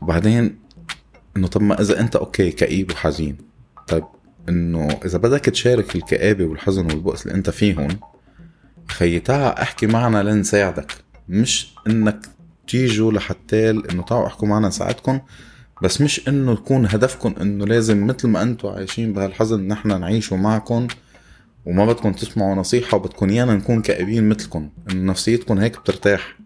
وبعدين 0.01 0.59
إنه 1.37 1.47
طب 1.47 1.63
ما 1.63 1.81
إذا 1.81 2.01
أنت 2.01 2.17
okay 2.17 2.51
كئيب 2.51 2.91
وحزين 2.91 3.37
طيب 3.89 4.05
إنه 4.49 4.89
إذا 5.05 5.19
بدك 5.19 5.45
تشارك 5.45 5.97
الكآبة 5.97 6.45
والحزن 6.45 6.87
والبؤس 6.87 7.27
اللي 7.27 7.35
أنت 7.35 7.51
فيهم 7.51 7.89
خي 8.89 9.21
تعا 9.21 9.63
أحكي 9.63 9.87
معنا 9.87 10.23
لنساعدك 10.23 10.93
مش 11.29 11.75
إنك 11.87 12.27
تيجوا 12.69 13.13
لحتى 13.13 13.71
إنه 13.71 14.03
تعوا 14.03 14.27
أحكوا 14.27 14.49
معنا 14.49 14.69
نساعدكم 14.69 15.21
بس 15.83 16.01
مش 16.01 16.29
إنه 16.29 16.53
يكون 16.53 16.87
هدفكم 16.87 17.35
إنه 17.41 17.67
لازم 17.67 18.07
مثل 18.07 18.29
ما 18.29 18.43
أنتم 18.43 18.69
عايشين 18.69 19.13
بهالحزن 19.13 19.69
نحن 19.69 20.01
نعيشه 20.01 20.37
معكم 20.37 20.87
وما 21.67 21.87
بدكم 21.87 22.13
تسمعوا 22.13 22.55
نصيحة 22.55 22.97
وبدكم 22.97 23.31
يانا 23.31 23.55
نكون 23.55 23.83
كئيبين 23.83 24.29
مثلكم 24.29 24.71
إنه 24.91 25.11
نفسيتكم 25.11 25.59
هيك 25.59 25.81
بترتاح. 25.81 26.39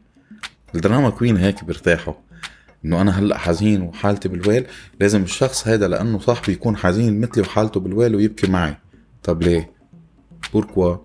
الدراما 0.74 1.10
كوين 1.10 1.36
هيك 1.36 1.64
بيرتاحوا. 1.64 2.14
إنه 2.84 3.00
أنا 3.00 3.18
هلأ 3.18 3.38
حزين 3.38 3.82
وحالتي 3.82 4.28
بالويل 4.28 4.66
لازم 5.00 5.22
الشخص 5.22 5.68
هذا 5.68 5.88
لأنه 5.88 6.18
صاحبي 6.18 6.52
يكون 6.52 6.76
حزين 6.76 7.20
مثلي 7.20 7.42
وحالته 7.42 7.80
بالويل 7.80 8.14
ويبكي 8.14 8.46
معي. 8.46 8.76
طب 9.22 9.42
ليه؟ 9.42 9.72
بوركوا. 10.52 10.96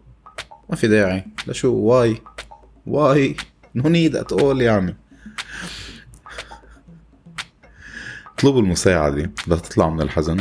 ما 0.69 0.75
في 0.75 0.87
داعي. 0.87 1.25
لشو؟ 1.47 1.73
why. 1.73 2.21
why. 2.87 3.35
no 3.75 3.89
need 3.89 4.15
at 4.15 4.33
all 4.33 4.61
يعني. 4.61 4.95
اطلبوا 8.37 8.61
المساعدة. 8.61 9.31
لتطلعوا 9.47 9.91
من 9.91 10.01
الحزن. 10.01 10.37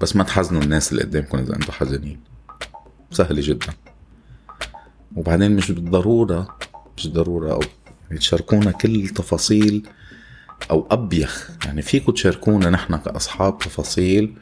بس 0.00 0.16
ما 0.16 0.24
تحزنوا 0.24 0.62
الناس 0.62 0.92
اللي 0.92 1.02
قدامكم 1.02 1.38
إذا 1.38 1.56
أنتم 1.56 1.72
حزينين. 1.72 2.20
سهلة 3.10 3.42
جدا. 3.44 3.72
وبعدين 5.16 5.56
مش 5.56 5.70
بالضرورة 5.70 6.58
مش 6.96 7.08
ضرورة 7.08 7.52
أو 7.52 7.60
تشاركونا 8.18 8.70
كل 8.70 9.08
تفاصيل 9.08 9.86
أو 10.70 10.86
أبيخ. 10.90 11.50
يعني 11.64 11.82
فيكم 11.82 12.12
تشاركونا 12.12 12.70
نحن 12.70 12.96
كأصحاب 12.96 13.58
تفاصيل 13.58 14.34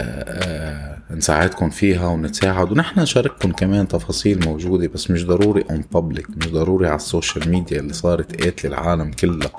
آه، 0.00 0.04
آه، 0.04 1.14
نساعدكم 1.14 1.70
فيها 1.70 2.06
ونتساعد. 2.06 2.72
ونحن 2.72 3.00
نشارككم 3.00 3.52
كمان 3.52 3.88
تفاصيل 3.88 4.44
موجودة 4.44 4.88
بس 4.88 5.10
مش 5.10 5.26
ضروري 5.26 5.64
on 5.70 5.84
public 5.92 6.26
مش 6.30 6.48
ضروري 6.48 6.86
على 6.86 6.96
ال 6.96 7.04
social 7.04 7.50
media 7.50 7.80
اللي 7.80 7.92
صارت 7.92 8.44
قاتلة 8.44 8.70
العالم 8.70 9.10
كلها 9.10 9.50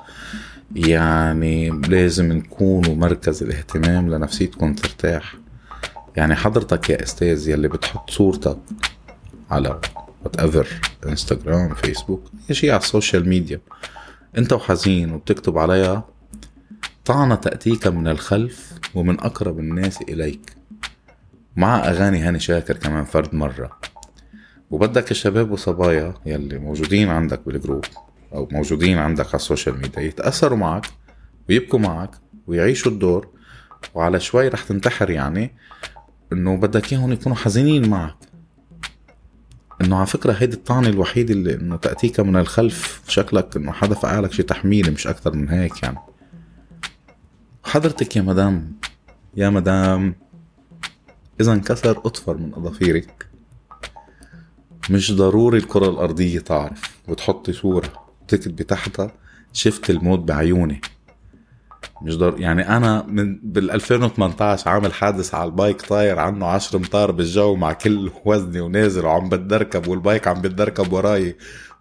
يعني 0.76 1.70
لازم 1.70 2.32
نكونوا 2.32 2.94
مركز 2.94 3.42
الاهتمام 3.42 4.10
لنفسيتكم 4.14 4.74
ترتاح. 4.74 5.34
يعني 6.16 6.34
حضرتك 6.34 6.90
يا 6.90 7.02
أستاذ 7.02 7.48
يلي 7.48 7.68
بتحط 7.68 8.10
صورتك 8.10 8.58
على 9.50 9.80
whatever 10.24 10.68
انستغرام 11.06 11.74
فيسبوك 11.74 12.30
اي 12.50 12.54
شيء 12.54 12.70
على 12.70 12.80
ال 12.80 12.87
social 12.87 13.28
media 13.28 13.60
انت 14.38 14.52
وحزين 14.52 15.12
وبتكتب 15.12 15.58
عليها 15.58 16.04
طعنة 17.04 17.34
تأتيك 17.34 17.86
من 17.86 18.08
الخلف 18.08 18.72
ومن 18.94 19.20
أقرب 19.20 19.58
الناس 19.58 20.02
إليك. 20.02 20.56
مع 21.56 21.88
أغاني 21.88 22.18
هاني 22.18 22.40
شاكر 22.40 22.76
كمان 22.76 23.04
فرد 23.04 23.34
مرة. 23.34 23.78
وبدك 24.70 25.10
الشباب 25.10 25.50
وصبايا 25.50 26.14
يلي 26.26 26.58
موجودين 26.58 27.08
عندك 27.08 27.40
بال 27.46 27.57
group 27.57 27.84
أو 28.34 28.48
موجودين 28.52 28.98
عندك 28.98 29.26
على 29.26 29.34
ال 29.34 29.41
social 29.41 29.80
media 29.80 30.02
يتأثروا 30.02 30.58
معك 30.58 30.86
ويبكوا 31.48 31.78
معك 31.78 32.10
ويعيشوا 32.46 32.92
الدور. 32.92 33.28
وعلى 33.94 34.20
شوي 34.20 34.48
رح 34.48 34.62
تنتحر 34.62 35.10
يعني 35.10 35.54
إنه 36.32 36.56
بدك 36.56 36.92
إياهم 36.92 37.12
يكونوا 37.12 37.36
حزينين 37.36 37.88
معك. 37.88 38.16
إنه 39.84 39.96
على 39.96 40.06
فكرة 40.06 40.32
هيدي 40.32 40.56
الطعنة 40.56 40.88
الوحيدة 40.88 41.34
اللي 41.34 41.54
إنه 41.54 41.76
تأتيك 41.76 42.20
من 42.20 42.36
الخلف. 42.36 43.02
شكلك 43.08 43.56
إنه 43.56 43.72
حدا 43.72 43.94
فقالك 43.94 44.32
شي 44.32 44.42
تحميلة 44.42 44.90
مش 44.90 45.06
أكتر 45.06 45.34
من 45.34 45.48
هيك 45.48 45.82
يعني. 45.82 45.98
حضرتك 47.64 48.16
يا 48.16 48.22
مدام 48.22 48.72
يا 49.36 49.50
مدام 49.50 50.14
إذا 51.40 51.52
انكسر 51.52 51.98
ضفر 51.98 52.36
من 52.36 52.54
أظافيرك. 52.54 53.26
مش 54.90 55.12
ضروري 55.12 55.58
الكرة 55.58 55.88
الأرضية 55.88 56.38
تعرف 56.38 57.00
وتحطي 57.08 57.52
صورة 57.52 57.92
تكتبي 58.28 58.64
تحتها 58.64 59.12
شفت 59.52 59.90
الموت 59.90 60.18
بعيوني. 60.18 60.80
مش 62.04 62.16
ضر... 62.18 62.40
يعني 62.40 62.68
أنا 62.76 63.06
من 63.08 63.38
بال 63.42 63.70
2018 63.70 64.70
عامل 64.70 64.92
حادث 64.92 65.34
على 65.34 65.44
ال 65.44 65.52
bike 65.52 65.82
طاير 65.82 66.18
عنه 66.18 66.46
10 66.46 66.78
امتار 66.78 67.10
بالجو 67.10 67.54
مع 67.56 67.72
كل 67.72 68.10
وزني 68.24 68.60
ونازل 68.60 69.04
وعم 69.06 69.28
بتدركب 69.28 69.88
وال 69.88 70.01
bike 70.01 70.28
عم 70.28 70.40
بتدركب 70.40 70.92
وراي 70.92 71.36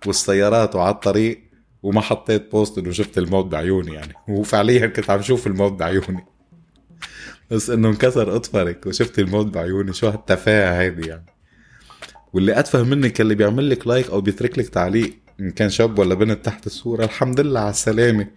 والسيارات 0.05 0.75
وعلى 0.75 0.93
الطريق 0.93 1.43
وما 1.83 2.01
حطيت 2.01 2.51
post 2.51 2.77
إنه 2.77 2.91
شفت 2.91 3.17
الموت 3.17 3.45
بعيوني 3.45 3.93
يعني. 3.93 4.13
وفعليا 4.27 4.87
كنت 4.87 5.09
عم 5.09 5.21
شوف 5.21 5.47
الموت 5.47 5.71
بعيوني. 5.71 6.25
بس 7.51 7.69
إنه 7.69 7.89
انكسر 7.89 8.35
ضفرك 8.35 8.85
وشفت 8.85 9.19
الموت 9.19 9.45
بعيوني. 9.45 9.93
شو 9.93 10.07
هالتفاهة 10.07 10.79
هيدي 10.81 11.07
يعني؟ 11.07 11.25
واللي 12.33 12.59
أتفه 12.59 12.83
منك 12.83 13.21
اللي 13.21 13.35
بيعمل 13.35 13.69
لك 13.69 13.87
like 13.87 14.09
أو 14.09 14.21
بيترك 14.21 14.59
لك 14.59 14.69
تعليق 14.69 15.13
إن 15.39 15.51
كان 15.51 15.69
شاب 15.69 15.99
ولا 15.99 16.15
بنت 16.15 16.45
تحت 16.45 16.65
الصورة 16.67 17.03
الحمد 17.05 17.39
لله 17.39 17.59
على 17.59 17.69
السلامة. 17.69 18.27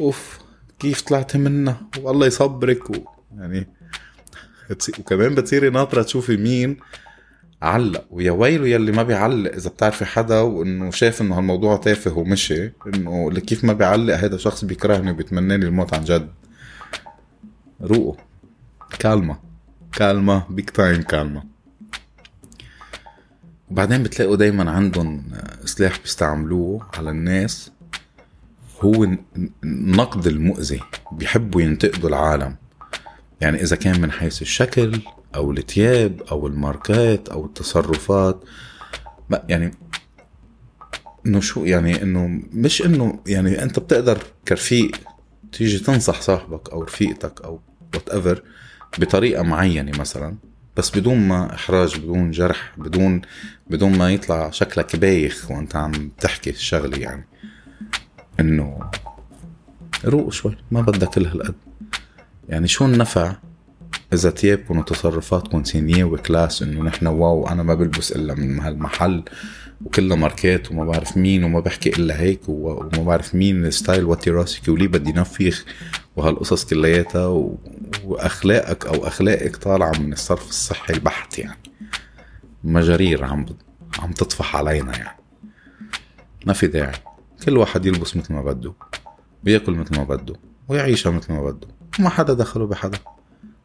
أوف. 0.00 0.43
كيف 0.84 1.00
طلعت 1.00 1.36
منها 1.36 1.80
والله 2.00 2.26
يصبرك 2.26 2.90
و... 2.90 2.94
يعني 3.38 3.66
وكمان 4.98 5.34
بتصيري 5.34 5.70
ناطرة 5.70 6.02
تشوفي 6.02 6.36
مين 6.36 6.76
علق. 7.62 8.04
ويا 8.10 8.30
ويله 8.30 8.66
يلي 8.68 8.92
ما 8.92 9.02
بيعلق. 9.02 9.52
إذا 9.52 9.70
بتعرفي 9.70 10.04
حدا 10.04 10.40
وإنه 10.40 10.90
شايف 10.90 11.20
إنه 11.20 11.38
هالموضوع 11.38 11.76
تافه 11.76 12.18
ومشي 12.18 12.72
إنه 12.86 13.30
كيف 13.30 13.64
ما 13.64 13.72
بيعلق 13.72 14.14
هذا 14.14 14.36
شخص 14.36 14.64
بيكرهني 14.64 15.10
وبيتمناني 15.10 15.64
الموت 15.64 15.94
عن 15.94 16.04
جد. 16.04 16.28
روقوا. 17.80 18.14
calma. 18.98 19.36
calma. 19.92 20.42
big 20.50 20.70
time 20.70 21.02
calma. 21.02 21.44
وبعدين 23.70 24.02
بتلاقوا 24.02 24.36
دايما 24.36 24.70
عندهم 24.70 25.24
سلاح 25.64 26.00
بيستعملوه 26.00 26.86
على 26.94 27.10
الناس. 27.10 27.70
هو 28.84 29.16
النقد 29.64 30.26
المؤذي 30.26 30.80
بيحبوا 31.12 31.62
ينتقدوا 31.62 32.08
العالم. 32.08 32.56
يعني 33.40 33.62
إذا 33.62 33.76
كان 33.76 34.00
من 34.00 34.10
حيث 34.10 34.42
الشكل 34.42 35.00
أو 35.34 35.52
الثياب 35.52 36.22
أو 36.30 36.46
الماركات 36.46 37.28
أو 37.28 37.44
التصرفات 37.44 38.44
يعني 39.48 39.70
إنه 41.26 41.40
شو 41.40 41.64
يعني 41.64 42.02
إنه 42.02 42.42
مش 42.52 42.82
انه 42.82 43.20
يعني 43.26 43.62
أنت 43.62 43.78
بتقدر 43.78 44.18
كرفيق 44.48 44.96
تيجي 45.52 45.78
تنصح 45.78 46.20
صاحبك 46.20 46.70
أو 46.70 46.82
رفيقتك 46.82 47.40
أو 47.44 47.60
whatever 47.94 48.42
بطريقة 48.98 49.42
معينة 49.42 50.00
مثلا 50.00 50.36
بس 50.76 50.98
بدون 50.98 51.28
ما 51.28 51.54
إحراج 51.54 51.98
بدون 51.98 52.30
جرح 52.30 52.72
بدون 52.76 53.22
بدون 53.70 53.98
ما 53.98 54.12
يطلع 54.12 54.50
شكلك 54.50 54.96
بايخ 54.96 55.50
وأنت 55.50 55.76
عم 55.76 56.10
تحكي 56.20 56.50
الشغلة 56.50 56.98
يعني. 56.98 57.26
إنه 58.40 58.80
روق 60.04 60.32
شوي 60.32 60.56
ما 60.70 60.80
بدك 60.80 61.08
كل 61.08 61.26
هالقد 61.26 61.54
يعني 62.48 62.68
شو 62.68 62.84
النفع 62.84 63.36
إذا 64.12 64.30
تيابكم 64.30 64.78
وتصرفاتكم 64.78 65.64
signé 65.64 66.04
و 66.04 66.14
class 66.14 66.62
إنه 66.62 66.82
نحن 66.82 67.06
wow 67.06 67.48
أنا 67.48 67.62
ما 67.62 67.74
بلبس 67.74 68.12
إلا 68.12 68.34
من 68.34 68.60
هالمحل 68.60 69.22
وكلها 69.84 70.16
ماركات 70.16 70.70
وما 70.70 70.84
بعرف 70.84 71.16
مين 71.16 71.44
وما 71.44 71.60
بحكي 71.60 71.88
إلا 71.88 72.20
هيك 72.20 72.40
وما 72.48 73.04
بعرف 73.04 73.34
مين 73.34 73.66
الستايل 73.66 74.04
واتي 74.04 74.30
راسك 74.30 74.68
وليه 74.68 74.88
بدي 74.88 75.12
نفخ 75.12 75.64
وهالقصص 76.16 76.64
كلياتها 76.64 77.26
وأخلاقك 78.04 78.86
أو 78.86 79.06
أخلاقك 79.06 79.56
طالعة 79.56 79.98
من 79.98 80.12
الصرف 80.12 80.48
الصحي 80.48 80.94
البحت 80.94 81.38
يعني. 81.38 81.58
مجارير 82.64 83.24
عم 83.24 83.46
عم 83.98 84.12
تطفح 84.12 84.56
علينا 84.56 84.98
يعني. 84.98 85.18
ما 86.46 86.52
في 86.52 86.66
داعي. 86.66 87.13
كل 87.44 87.56
واحد 87.56 87.86
يلبس 87.86 88.16
مثل 88.16 88.34
ما 88.34 88.42
بده 88.42 88.72
وياكل 89.46 89.72
مثل 89.72 89.96
ما 89.96 90.04
بده 90.04 90.34
ويعيشها 90.68 91.12
مثل 91.12 91.32
ما 91.32 91.42
بده. 91.42 91.68
وما 91.98 92.08
حدا 92.08 92.34
دخله 92.34 92.66
بحدا. 92.66 92.98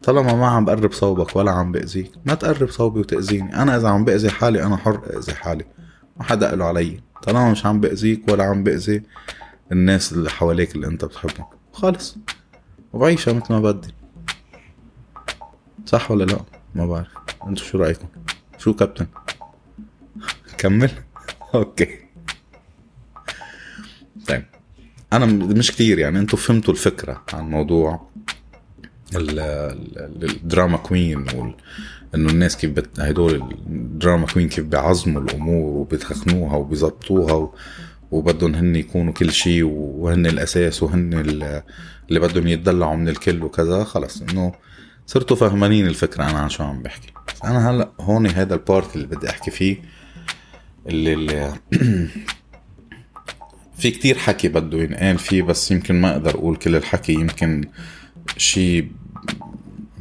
طالما 0.04 0.34
ما 0.34 0.48
عم 0.48 0.66
بقرب 0.66 0.92
صوبك 0.92 1.36
ولا 1.36 1.52
عم 1.52 1.72
بأذيك 1.72 2.12
ما 2.26 2.34
تقرب 2.34 2.70
صوبي 2.70 3.00
وتأذيني. 3.00 3.56
أنا 3.62 3.78
إذا 3.78 3.90
عم 3.90 4.06
بأذي 4.06 4.30
حالي 4.30 4.64
أنا 4.64 4.78
حر 4.78 5.02
أذي 5.18 5.34
حالي. 5.34 5.66
ما 6.18 6.24
حدا 6.24 6.50
إله 6.50 6.66
علي. 6.66 7.00
طالما 7.24 7.52
مش 7.52 7.66
عم 7.66 7.80
بأذيك 7.80 8.32
ولا 8.32 8.44
عم 8.44 8.64
بأذي 8.64 9.04
الناس 9.72 10.14
اللي 10.14 10.30
حواليك 10.30 10.76
اللي 10.76 10.88
أنت 10.88 11.06
بتحبهم. 11.06 11.46
خلص 11.74 12.18
وبعيشها 12.94 13.34
مثل 13.34 13.54
ما 13.54 13.60
بدي. 13.60 13.94
صح 15.86 16.12
ولا 16.12 16.24
لا؟ 16.24 16.40
ما 16.76 16.86
بعرف. 16.86 17.12
أنتوا 17.48 17.66
شو 17.66 17.78
رأيكم؟ 17.78 18.08
شو 18.58 18.74
كابتن؟ 18.74 19.08
كمل. 20.58 20.92
okay. 21.56 22.09
طيب. 24.30 24.44
أنا 25.14 25.26
مش 25.26 25.72
كتير 25.72 26.00
يعني 26.00 26.20
أنتوا 26.20 26.40
فهمتوا 26.40 26.74
الفكرة 26.74 27.24
عن 27.34 27.50
موضوع 27.50 28.10
ال 29.16 29.43
drama 29.43 30.78
queen 30.78 31.18
وال... 31.36 31.56
إنه 32.16 32.30
الناس 32.30 32.58
كيف 32.58 32.72
بت... 32.72 33.00
هدول 33.00 33.56
ال 33.68 33.78
drama 33.78 34.26
queen 34.26 34.50
كيف 34.50 34.66
بيعظموا 34.66 35.22
الأمور 35.22 35.78
وبيتخنوها 35.78 36.56
وبيظبطوها 36.56 37.34
و... 37.34 37.56
وبدهم 38.12 38.56
هن 38.56 38.76
يكونوا 38.76 39.14
كل 39.14 39.32
شيء 39.32 39.64
وهن 39.64 40.26
الأساس 40.26 40.84
وهن 40.84 41.14
اللي 41.14 42.20
بدهم 42.20 42.48
يتدلعوا 42.48 42.96
من 42.96 43.10
الكل 43.10 43.44
وكذا. 43.44 43.84
خلص 43.84 44.22
إنه 44.22 44.52
صرتوا 45.08 45.38
فهمانين 45.38 45.88
الفكرة 45.88 46.24
أنا 46.24 46.40
عن 46.40 46.50
شو 46.50 46.64
عم 46.64 46.82
بحكي. 46.84 47.14
بس 47.28 47.44
أنا 47.44 47.70
هلأ 47.70 47.92
هون 48.00 48.28
هذا 48.28 48.54
ال 48.54 48.62
part 48.62 48.96
اللي 48.96 49.08
بدي 49.08 49.30
أحكي 49.30 49.52
فيه 49.52 49.78
اللي, 50.88 51.14
اللي 51.14 51.54
في 53.80 53.92
كتير 53.92 54.18
حكي 54.18 54.48
بده 54.48 54.78
ينقال 54.78 55.18
فيه 55.18 55.42
بس 55.42 55.72
يمكن 55.72 56.02
ما 56.02 56.12
أقدر 56.12 56.30
أقول 56.30 56.56
كل 56.56 56.76
الحكي. 56.76 57.14
يمكن 57.14 57.66
شي 58.38 58.88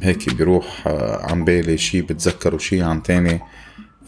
هيك 0.01 0.33
بيروح 0.33 0.87
عن 1.21 1.45
بالي 1.45 1.77
شي 1.77 2.01
بتذكر 2.01 2.55
وشي 2.55 2.81
عن 2.81 3.03
تاني. 3.03 3.39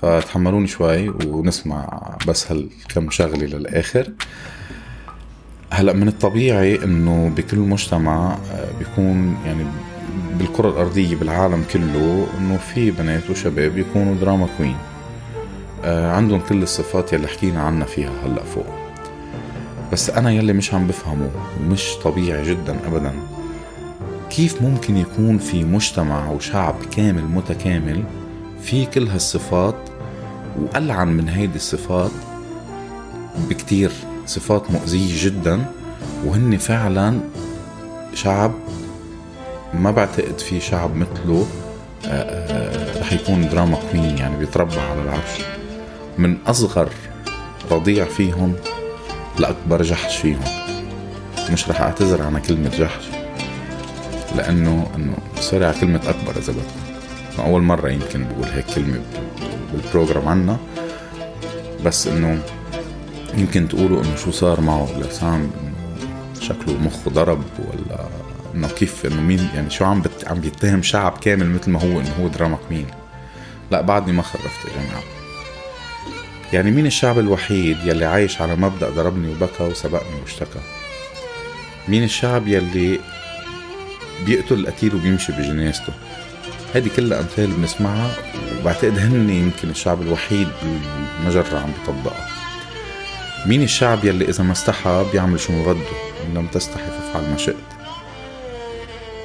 فتحملوني 0.01 0.67
شوي 0.67 1.09
ونسمع 1.09 2.17
بس 2.27 2.51
هالكم 2.51 3.09
شغلة 3.09 3.45
للآخر. 3.45 4.11
هلأ 5.71 5.93
من 5.93 6.07
الطبيعي 6.07 6.83
إنه 6.83 7.29
بكل 7.37 7.57
مجتمع 7.57 8.37
بيكون 8.79 9.37
يعني 9.45 9.65
بالكرة 10.39 10.69
الأرضية 10.69 11.15
بالعالم 11.15 11.63
كله 11.73 12.27
إنه 12.39 12.57
في 12.57 12.91
بنات 12.91 13.29
وشباب 13.29 13.77
يكونوا 13.77 14.15
دراما 14.15 14.47
كوين 14.57 14.77
عندهم 15.83 16.39
كل 16.39 16.63
الصفات 16.63 17.13
يلي 17.13 17.27
حكينا 17.27 17.61
عنها 17.61 17.85
فيها 17.85 18.11
هلأ 18.25 18.43
فوق. 18.43 18.80
بس 19.91 20.09
أنا 20.09 20.31
يلي 20.31 20.53
مش 20.53 20.73
عم 20.73 20.87
بفهمه 20.87 21.29
ومش 21.59 21.95
طبيعي 22.03 22.43
جدا 22.43 22.75
أبدا. 22.87 23.13
كيف 24.29 24.61
ممكن 24.61 24.97
يكون 24.97 25.37
في 25.37 25.63
مجتمع 25.63 26.29
وشعب 26.29 26.75
كامل 26.91 27.23
متكامل 27.23 28.03
في 28.61 28.85
كل 28.85 29.07
هالصفات 29.07 29.75
وألعن 30.59 31.07
من 31.07 31.29
هيدي 31.29 31.55
الصفات؟ 31.55 32.11
بكتير 33.49 33.91
صفات 34.25 34.71
مؤذية 34.71 35.25
جدا 35.25 35.65
وهن 36.25 36.57
فعلا 36.57 37.19
شعب 38.13 38.51
ما 39.73 39.91
بعتقد 39.91 40.39
في 40.39 40.59
شعب 40.59 40.95
مثله 40.95 41.47
آه، 42.05 42.07
آه، 42.07 43.01
رح 43.01 43.13
يكون 43.13 43.49
دراما 43.49 43.77
كوين 43.91 44.17
يعني 44.17 44.37
بيتربع 44.37 44.81
على 44.81 45.01
العرش. 45.01 45.41
من 46.17 46.37
أصغر 46.47 46.89
رضيع 47.71 48.05
فيهم 48.05 48.53
لأكبر 49.41 49.81
جحش 49.81 50.17
فيهم. 50.17 50.43
مش 51.51 51.69
رح 51.69 51.81
أعتذر 51.81 52.21
عن 52.21 52.39
كلمة 52.39 52.69
جحش 52.69 53.05
لأنه 54.35 54.87
إنه 54.95 55.17
sorry 55.39 55.65
على 55.65 55.79
كلمة 55.79 56.01
أكبر 56.09 56.37
إذا 56.37 56.53
بدكم. 56.53 57.43
أول 57.43 57.61
مرة 57.61 57.89
يمكن 57.89 58.25
بقول 58.27 58.47
هيك 58.53 58.65
كلمة 58.65 59.01
بال 59.73 59.85
program 59.85 60.27
عنا 60.27 60.57
بس 61.85 62.07
إنه 62.07 62.41
يمكن 63.37 63.67
تقولوا 63.67 64.03
إنه 64.03 64.15
شو 64.15 64.31
صار 64.31 64.61
معه 64.61 64.89
لسام 64.99 65.51
شكله 66.41 66.77
مخه 66.77 67.11
ضرب 67.11 67.43
ولا 67.59 68.05
إنه 68.55 68.67
كيف 68.67 69.05
إنه 69.05 69.21
مين 69.21 69.49
يعني 69.55 69.69
شو 69.69 69.85
عم 69.85 70.01
بت... 70.01 70.27
عم 70.27 70.39
بيتهم 70.39 70.81
شعب 70.81 71.17
كامل 71.21 71.49
مثل 71.49 71.71
ما 71.71 71.79
هو 71.79 71.99
إنه 71.99 72.15
هو 72.21 72.27
drama 72.27 72.57
queen 72.67 72.87
لا 73.71 73.81
بعدني 73.81 74.11
ما 74.11 74.21
خرفت 74.21 74.65
يا 74.65 74.71
جماعة. 74.71 75.20
يعني 76.53 76.71
مين 76.71 76.85
الشعب 76.85 77.19
الوحيد 77.19 77.77
يلي 77.85 78.05
عايش 78.05 78.41
على 78.41 78.55
مبدأ 78.55 78.89
ضربني 78.89 79.31
وبكى 79.31 79.63
وسبقني 79.63 80.21
واشتكى؟ 80.21 80.59
مين 81.87 82.03
الشعب 82.03 82.47
يلي 82.47 82.99
بيقتل 84.25 84.59
القتيل 84.59 84.95
وبيمشي 84.95 85.31
بجنازته 85.31 85.93
هذه 86.75 86.89
كلها 86.95 87.19
أمثال 87.19 87.51
بنسمعها 87.51 88.15
وبعتقد 88.59 88.99
هن 88.99 89.29
يمكن 89.29 89.69
الشعب 89.69 90.01
الوحيد 90.01 90.47
بالمجرة 90.63 91.59
عم 91.59 91.71
بيطبقها. 91.79 92.27
مين 93.45 93.63
الشعب 93.63 94.05
يلي 94.05 94.25
إذا 94.29 94.43
ما 94.43 94.51
استحى 94.51 95.05
بيعمل 95.11 95.39
شو 95.39 95.63
بده 95.63 95.79
إن 96.27 96.33
لم 96.33 96.47
تستحي 96.47 96.85
فافعل 96.85 97.29
ما 97.29 97.37
شئت؟ 97.37 97.55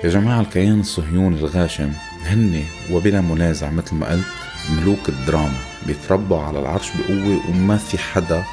يا 0.05 0.09
جماعة 0.09 0.41
الكيان 0.41 0.81
الصهيوني 0.81 1.39
الغاشم 1.39 1.93
هن 2.25 2.65
وبلا 2.91 3.21
منازع 3.21 3.71
مثل 3.71 3.95
ما 3.95 4.11
قلت 4.11 4.27
ملوك 4.71 5.09
الدراما. 5.09 5.76
بيتربوا 5.87 6.41
على 6.43 6.59
العرش 6.59 6.89
بقوة 6.91 7.41
وما 7.51 7.77
في 7.77 7.99
حدا 7.99 8.45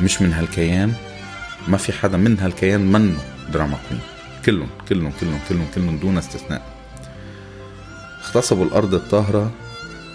مش 0.00 0.22
من 0.22 0.32
هالكيان 0.32 0.92
ما 1.68 1.76
في 1.76 1.92
حدا 1.92 2.16
من 2.16 2.38
هالكيان 2.38 2.92
منه 2.92 3.18
دراما 3.52 3.78
كوين 3.88 4.00
كلهم 4.44 4.68
كلهم 4.88 5.12
كلهم 5.20 5.38
كلهم 5.48 5.66
كلهم 5.74 5.98
دون 5.98 6.18
استثناء. 6.18 6.62
اغتصبوا 8.24 8.64
الأرض 8.64 8.94
الطاهرة 8.94 9.50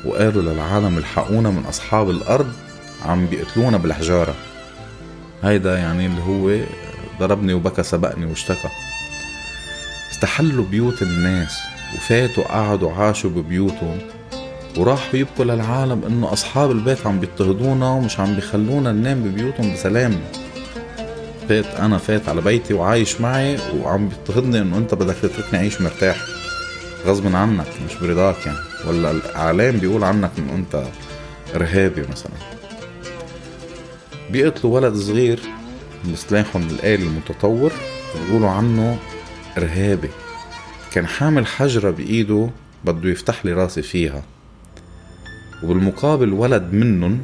وقالوا 0.06 0.42
للعالم 0.42 0.98
الحقونا 0.98 1.50
من 1.50 1.66
أصحاب 1.66 2.10
الأرض 2.10 2.54
عم 3.06 3.26
بيقتلونا 3.26 3.78
بالحجارة. 3.78 4.36
هيدا 5.44 5.78
يعني 5.78 6.06
اللي 6.06 6.22
هو 6.22 6.66
ضربني 7.20 7.54
وبكى 7.54 7.84
سبقني 7.84 8.26
واشتكى. 8.26 8.70
استحلوا 10.12 10.66
بيوت 10.66 11.02
الناس 11.02 11.58
وفاتوا 11.96 12.44
قعدوا 12.44 12.92
عاشوا 12.92 13.30
ببيوتهم. 13.30 14.00
وراحوا 14.78 15.20
يبكوا 15.20 15.46
للعالم 15.46 16.04
إنه 16.08 16.34
أصحاب 16.34 16.72
البيت 16.72 17.08
عم 17.08 17.20
بيضطهدونا 17.20 17.90
ومش 17.90 18.20
عم 18.20 18.36
بيخلونا 18.36 18.92
ننام 18.92 19.24
ببيوتهم 19.24 19.74
بسلام. 19.74 20.16
فات 21.50 21.66
أنا 21.66 21.98
فات 21.98 22.30
على 22.30 22.42
بيتي 22.42 22.74
وعايش 22.74 23.22
معي 23.22 23.58
وعم 23.78 24.10
بيضطهدني 24.10 24.62
إنه 24.62 24.78
أنت 24.78 24.94
بدك 24.94 25.16
تتركني 25.16 25.60
أعيش 25.60 25.82
مرتاح. 25.82 26.18
غصب 27.06 27.36
عنك 27.36 27.68
مش 27.86 27.96
برضاك 27.96 28.46
يعني. 28.46 28.58
ولا 28.88 29.12
الإعلام 29.12 29.78
بيقول 29.78 30.04
عنك 30.04 30.32
إنه 30.38 30.56
أنت 30.56 30.84
إرهابي 31.56 32.02
مثلا. 32.02 32.32
بيقتلوا 34.30 34.76
ولد 34.76 34.96
صغير 34.96 35.40
بسلاحهم 36.14 36.68
الآلي 36.68 37.04
المتطور 37.04 37.72
بيقولوا 38.26 38.50
عنه 38.50 38.98
إرهابي. 39.58 40.10
كان 40.92 41.08
حامل 41.08 41.48
حجرة 41.48 41.92
بإيده 41.92 42.50
بده 42.86 43.10
يفتح 43.10 43.46
لي 43.46 43.54
راسي 43.54 43.82
فيها. 43.82 44.24
وبالمقابل 45.64 46.34
ولد 46.34 46.74
منهم 46.74 47.20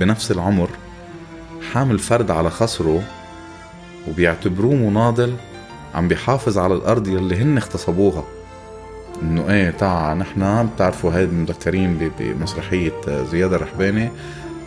بنفس 0.00 0.30
العمر 0.30 0.68
حامل 1.72 1.98
فرد 1.98 2.30
على 2.30 2.50
خصره 2.50 3.02
وبيعتبروه 4.08 4.74
مناضل 4.74 5.34
عم 5.94 6.08
بيحافظ 6.08 6.58
على 6.58 6.74
الأرض 6.74 7.08
يلي 7.08 7.36
هن 7.36 7.56
اغتصبوها. 7.56 8.24
إنه 9.22 9.50
إيه 9.50 9.70
تاع 9.70 10.14
نحن 10.14 10.68
بتعرفوا 10.74 11.14
هيدي 11.14 11.32
مذكرين 11.36 12.10
بمسرحية 12.18 13.24
زياد 13.30 13.52
الرحباني. 13.52 14.10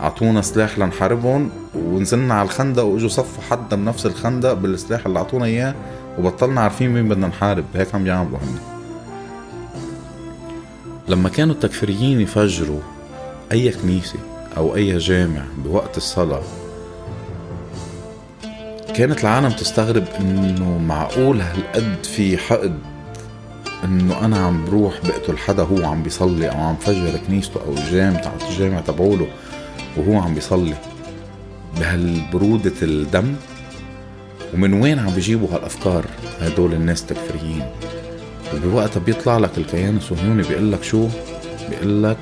أعطونا 0.01 0.41
سلاح 0.41 0.79
لنحاربهم 0.79 1.49
ونزلنا 1.75 2.33
على 2.33 2.45
الخندق 2.45 2.83
وإجوا 2.83 3.09
صفوا 3.09 3.43
حدا 3.49 3.75
بنفس 3.75 4.05
الخندق 4.05 4.53
بالسلاح 4.53 5.05
اللي 5.05 5.19
أعطونا 5.19 5.45
إياه 5.45 5.75
وبطلنا 6.19 6.61
عارفين 6.61 6.93
مين 6.93 7.09
بدنا 7.09 7.27
نحارب. 7.27 7.65
هيك 7.75 7.95
عم 7.95 8.03
بيعملوا 8.03 8.37
هن. 8.37 8.76
لما 11.07 11.29
كانوا 11.29 11.55
التكفيريين 11.55 12.21
يفجروا 12.21 12.79
أي 13.51 13.71
كنيسة 13.71 14.19
أو 14.57 14.75
أي 14.75 14.97
جامع 14.97 15.43
بوقت 15.57 15.97
الصلاة 15.97 16.43
كانت 18.95 19.21
العالم 19.21 19.49
تستغرب 19.49 20.03
إنه 20.19 20.77
معقول 20.77 21.41
هالقد 21.41 22.03
في 22.03 22.37
حقد 22.37 22.79
إنه 23.83 24.25
أنا 24.25 24.37
عم 24.37 24.65
بروح 24.65 24.93
بقتل 25.07 25.37
حدا 25.37 25.63
هو 25.63 25.85
عم 25.85 26.03
بيصلي 26.03 26.49
أو 26.49 26.57
عم 26.57 26.75
فجر 26.75 27.19
كنيسته 27.27 27.59
أو 27.67 27.75
تاع 28.13 28.33
الجامع 28.49 28.81
تبعوله 28.81 29.27
وهو 29.97 30.19
عم 30.19 30.33
بيصلي 30.33 30.75
بهالبرودة 31.79 32.73
الدم؟ 32.81 33.35
ومن 34.53 34.73
وين 34.73 34.99
عم 34.99 35.09
بيجيبوا 35.09 35.47
هالأفكار 35.53 36.05
هدول 36.41 36.73
الناس 36.73 37.01
التكفيريين؟ 37.01 37.65
وبوقتها 38.65 38.99
بيطلع 38.99 39.37
لك 39.37 39.57
الكيان 39.57 39.97
الصهيوني 39.97 40.43
بيقول 40.43 40.71
لك 40.71 40.83
شو؟ 40.83 41.07
بيقول 41.69 42.03
لك 42.03 42.17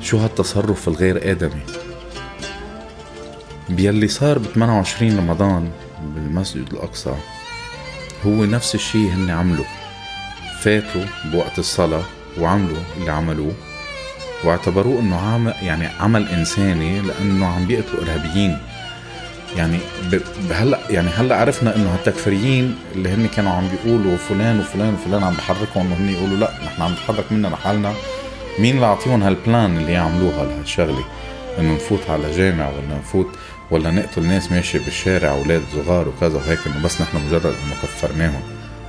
شو 0.00 0.18
هالتصرف 0.18 0.88
الغير 0.88 1.30
آدمي؟ 1.30 1.62
بيلي 3.68 4.08
صار 4.08 4.38
ب 4.38 4.42
28 4.42 5.18
رمضان 5.18 5.70
بالمسجد 6.14 6.72
الأقصى 6.72 7.14
هو 8.26 8.44
نفس 8.44 8.74
الشيء 8.74 9.10
هن 9.10 9.30
عملوا 9.30 9.64
فاتوا 10.60 11.04
بوقت 11.24 11.58
الصلاة 11.58 12.02
وعملوا 12.40 12.78
اللي 12.98 13.10
عملوه 13.10 13.52
واعتبروه 14.44 15.00
إنه 15.00 15.16
عمل 15.16 15.54
يعني 15.62 15.86
عمل 15.86 16.28
إنساني 16.28 17.00
لأنه 17.00 17.46
عم 17.46 17.66
بيقتلوا 17.66 18.02
إرهابيين. 18.02 18.58
يعني 19.56 19.78
هلا 20.50 20.78
يعني 20.90 21.08
هلا 21.10 21.36
عرفنا 21.36 21.76
إنه 21.76 21.94
هالتكفيريين 21.94 22.76
اللي 22.94 23.08
هن 23.08 23.26
كانوا 23.26 23.52
عم 23.52 23.68
بيقولوا 23.68 24.16
فلان 24.16 24.60
وفلان 24.60 24.94
وفلان 24.94 25.24
عم 25.24 25.34
بحركهم 25.34 25.86
انه 25.86 25.96
هن 25.96 26.08
يقولوا 26.08 26.36
لا 26.36 26.50
نحن 26.64 26.82
عم 26.82 26.92
نتحرك 26.92 27.32
مننا 27.32 27.48
لحالنا. 27.48 27.92
مين 28.58 28.74
اللي 28.74 28.86
اعطيهم 28.86 29.22
هالبلان 29.22 29.76
اللي 29.76 29.92
يعملوها 29.92 30.44
لهالشغلة؟ 30.44 31.04
إنه 31.58 31.74
نفوت 31.74 32.10
على 32.10 32.36
جامع 32.36 32.68
ولا 32.68 32.98
نفوت 32.98 33.28
ولا 33.70 33.90
نقتل 33.90 34.22
ناس 34.22 34.52
ماشي 34.52 34.78
بالشارع 34.78 35.30
أولاد 35.30 35.62
صغار 35.72 36.08
وكذا 36.08 36.36
وهيك 36.36 36.58
إنه 36.66 36.82
بس 36.84 37.00
نحن 37.00 37.26
مجرد 37.26 37.46
إنه 37.46 37.74
كفرناهم. 37.82 38.42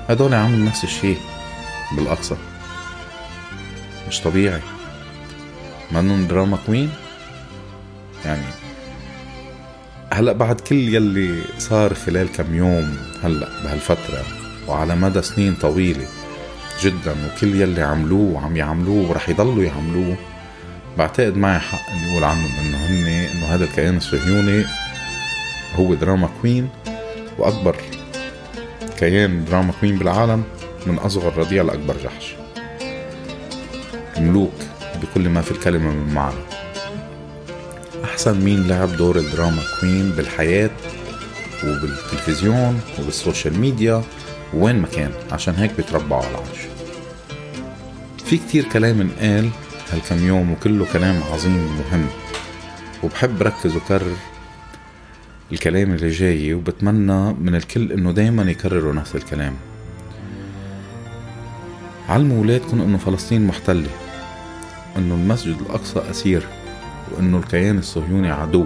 هدول 0.09 0.33
عملوا 0.33 0.65
نفس 0.65 0.83
الشيء 0.83 1.17
بالأقصى. 1.97 2.35
مش 4.07 4.21
طبيعي. 4.21 4.61
منهم 5.91 6.27
دراما 6.27 6.57
كوين 6.65 6.89
يعني 8.25 8.43
هلا 10.13 10.31
بعد 10.31 10.61
كل 10.61 10.75
يلي 10.75 11.41
صار 11.57 11.93
خلال 11.93 12.31
كم 12.31 12.55
يوم 12.55 12.97
هلا 13.23 13.47
بهالفترة 13.63 14.23
وعلى 14.67 14.95
مدى 14.95 15.21
سنين 15.21 15.55
طويلة 15.55 16.05
جدا 16.81 17.11
وكل 17.11 17.61
يلي 17.61 17.81
عملوه 17.81 18.33
وعم 18.33 18.57
يعملوه 18.57 19.09
ورح 19.09 19.29
يضلوا 19.29 19.63
يعملوه 19.63 20.15
بعتقد 20.97 21.37
معي 21.37 21.59
حق 21.59 21.89
إني 21.89 22.11
أقول 22.11 22.23
عنهم 22.23 22.49
إنه 22.61 22.77
هن 22.77 23.07
إنه 23.07 23.45
هذا 23.45 23.63
الكيان 23.63 23.97
الصهيوني 23.97 24.65
هو 25.75 25.93
drama 25.93 26.29
queen 26.41 26.69
وأكبر 27.37 27.75
كيان 28.99 29.45
drama 29.45 29.73
queen 29.81 29.97
بالعالم 29.97 30.43
من 30.85 30.97
أصغر 30.97 31.37
رضيع 31.37 31.63
لأكبر 31.63 31.95
جحش. 32.03 32.35
ملوك 34.17 34.53
بكل 35.01 35.29
ما 35.29 35.41
في 35.41 35.51
الكلمة 35.51 35.91
من 35.91 36.13
معنى. 36.13 36.52
أحسن 38.13 38.41
مين 38.45 38.67
لعب 38.67 38.97
دور 38.97 39.17
ال 39.17 39.24
drama 39.24 39.61
queen 39.79 40.09
بالحياة 40.09 40.69
وبالتلفزيون 41.63 42.81
وبال 42.99 43.19
social 43.19 43.59
media 43.59 44.03
وين 44.53 44.79
ما 44.79 44.87
كان 44.87 45.11
عشان 45.31 45.53
هيك 45.53 45.71
بيتربعوا 45.77 46.21
على 46.21 46.31
العرش. 46.31 46.59
في 48.25 48.37
كتير 48.37 48.63
كلام 48.63 49.01
انقال 49.01 49.49
هالكم 49.91 50.27
يوم 50.27 50.51
وكله 50.51 50.85
كلام 50.93 51.23
عظيم 51.23 51.57
ومهم. 51.57 52.07
وبحب 53.03 53.41
ركز 53.41 53.75
وكرر 53.75 54.15
الكلام 55.51 55.93
اللي 55.93 56.09
جاي 56.09 56.53
وبتمنى 56.53 57.33
من 57.33 57.55
الكل 57.55 57.91
إنه 57.91 58.11
دايما 58.11 58.51
يكرروا 58.51 58.93
نفس 58.93 59.15
الكلام. 59.15 59.53
علموا 62.09 62.41
ولادكم 62.41 62.81
إنه 62.81 62.97
فلسطين 62.97 63.47
محتلة 63.47 63.89
إنه 64.97 65.15
المسجد 65.15 65.57
الأقصى 65.61 66.01
أسير. 66.11 66.47
وإنه 67.13 67.37
الكيان 67.37 67.77
الصهيوني 67.77 68.31
عدو 68.31 68.65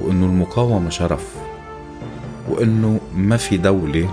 وإنه 0.00 0.26
المقاومة 0.26 0.90
شرف 0.90 1.26
وإنه 2.48 3.00
ما 3.14 3.36
في 3.36 3.56
دولة 3.56 4.10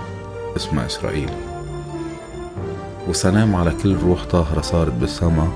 اسمها 0.56 0.86
إسرائيل. 0.86 1.30
وسلام 3.08 3.56
على 3.56 3.72
كل 3.82 3.96
روح 3.96 4.24
طاهرة 4.24 4.60
صارت 4.60 4.92
بالسما 4.92 5.48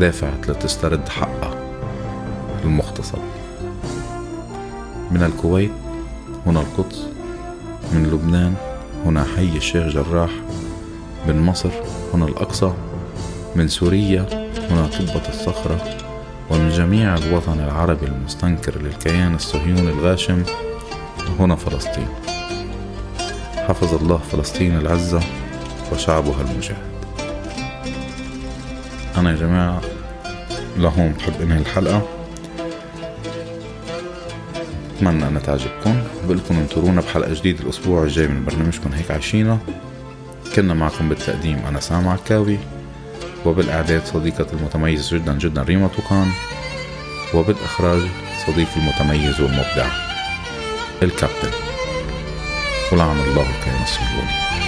دافعت 0.00 0.50
لتسترد 0.50 1.08
حقها 1.08 1.54
المغتصب 2.64 3.18
من 5.10 5.22
الكويت 5.22 5.70
هنا 6.46 6.60
القدس 6.60 7.06
من 7.92 8.10
لبنان 8.12 8.54
هنا 9.04 9.24
حي 9.36 9.56
الشيخ 9.56 9.86
جراح 9.86 10.30
من 11.28 11.40
مصر 11.42 11.70
هنا 12.14 12.24
الأقصى 12.24 12.72
من 13.56 13.68
سوريا 13.68 14.50
هنا 14.70 14.86
طبة 14.86 15.28
الصخرة. 15.28 16.05
ومن 16.50 16.70
جميع 16.70 17.16
الوطن 17.16 17.60
العربي 17.60 18.06
المستنكر 18.06 18.82
للكيان 18.82 19.34
الصهيوني 19.34 19.90
الغاشم 19.90 20.42
هنا 21.38 21.56
فلسطين. 21.56 22.08
حفظ 23.56 23.94
الله 23.94 24.18
فلسطين 24.32 24.76
العزة 24.76 25.20
وشعبها 25.92 26.40
المجاهد. 26.40 26.86
أنا 29.16 29.30
يا 29.30 29.36
جماعة 29.36 29.80
لهون 30.78 31.12
بحب 31.12 31.40
إنهي 31.42 31.58
الحلقة. 31.58 32.02
أتمنى 34.96 35.28
أنها 35.28 35.40
تعجبكم. 35.40 36.02
بقولكم 36.24 36.54
انطرونا 36.54 37.00
بحلقة 37.00 37.34
جديدة 37.34 37.64
الأسبوع 37.64 38.02
الجاي 38.02 38.28
من 38.28 38.44
برنامجكم 38.44 38.92
هيك 38.92 39.10
عايشينا 39.10 39.58
كنا 40.56 40.74
معكم 40.74 41.08
بالتقديم 41.08 41.58
أنا 41.68 41.80
سامع 41.80 42.12
عكاوي 42.12 42.58
وبالإعداد 43.46 44.04
صديقة 44.06 44.46
المتميز 44.52 45.14
جدا 45.14 45.38
جدا 45.38 45.62
ريما 45.62 45.88
توقان 45.88 46.30
وبالإخراج 47.34 48.02
صديقي 48.46 48.76
المتميز 48.76 49.40
والمبدع 49.40 49.86
الكابتن 51.02 51.50
ولعن 52.92 53.20
الله 53.20 53.42
الكيان 53.42 53.82
الصهيوني 53.82 54.65